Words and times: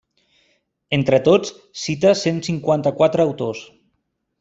Entre 0.97 1.21
tots, 1.29 1.53
cita 1.85 2.17
cent 2.25 2.43
cinquanta-quatre 2.51 3.31
autors. 3.33 3.67